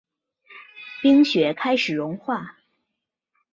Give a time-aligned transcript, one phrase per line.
[1.03, 2.57] 冰雪开始融化